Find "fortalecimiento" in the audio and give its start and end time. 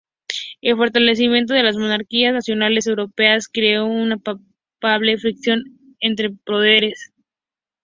0.77-1.53